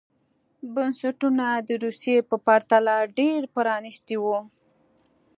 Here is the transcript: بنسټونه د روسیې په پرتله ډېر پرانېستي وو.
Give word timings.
بنسټونه 0.73 1.45
د 1.67 1.69
روسیې 1.83 2.17
په 2.29 2.35
پرتله 2.45 2.95
ډېر 3.19 3.39
پرانېستي 3.55 4.17
وو. 4.23 4.37